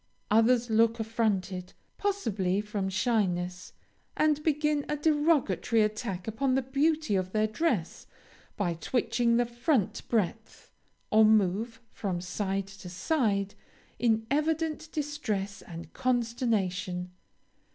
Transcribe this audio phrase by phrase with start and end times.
[0.31, 3.73] Others look affronted, possibly from shyness,
[4.17, 8.07] and begin a derogatory attack upon the beauty of their dress
[8.57, 10.71] by twitching the front breadth
[11.11, 13.53] or move from side to side,
[13.99, 17.11] in evident distress and consternation.